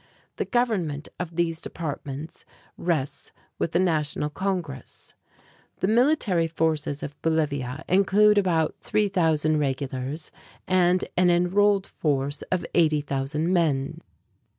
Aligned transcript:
The 0.37 0.45
government 0.45 1.09
of 1.19 1.35
these 1.35 1.61
departments 1.61 2.43
rests 2.75 3.31
with 3.59 3.71
the 3.71 3.77
national 3.77 4.31
congress. 4.31 5.13
The 5.79 5.87
military 5.87 6.47
forces 6.47 7.03
of 7.03 7.21
Bolivia 7.21 7.83
include 7.87 8.39
about 8.39 8.75
3,000 8.81 9.59
regulars 9.59 10.31
and 10.67 11.05
an 11.17 11.29
enrolled 11.29 11.85
force 11.85 12.41
of 12.51 12.65
80,000 12.73 13.53
men. 13.53 14.01